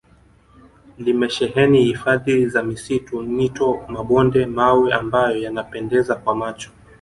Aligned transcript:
limesheheni 0.97 1.83
hifadhi 1.83 2.47
za 2.49 2.63
misitu 2.63 3.21
mito 3.21 3.85
mabonde 3.87 4.45
mawe 4.45 4.93
ambayo 4.93 5.37
yanapendeza 5.37 6.15
kwa 6.15 6.35
macho 6.35 6.71